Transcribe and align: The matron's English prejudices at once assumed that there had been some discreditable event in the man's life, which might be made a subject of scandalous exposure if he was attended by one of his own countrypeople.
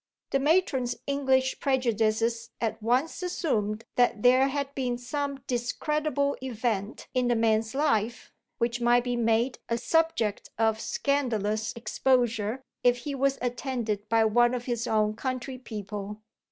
The 0.31 0.39
matron's 0.39 0.95
English 1.05 1.59
prejudices 1.59 2.49
at 2.59 2.81
once 2.81 3.21
assumed 3.21 3.85
that 3.97 4.23
there 4.23 4.47
had 4.47 4.73
been 4.73 4.97
some 4.97 5.43
discreditable 5.45 6.35
event 6.41 7.07
in 7.13 7.27
the 7.27 7.35
man's 7.35 7.75
life, 7.75 8.31
which 8.57 8.81
might 8.81 9.03
be 9.03 9.15
made 9.15 9.59
a 9.69 9.77
subject 9.77 10.49
of 10.57 10.79
scandalous 10.81 11.71
exposure 11.75 12.63
if 12.83 12.97
he 13.05 13.13
was 13.13 13.37
attended 13.43 14.09
by 14.09 14.25
one 14.25 14.55
of 14.55 14.65
his 14.65 14.87
own 14.87 15.15
countrypeople. 15.15 16.17